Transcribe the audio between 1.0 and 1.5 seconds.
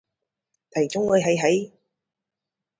người hây